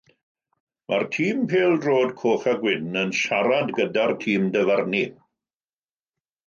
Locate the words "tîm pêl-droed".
1.15-2.15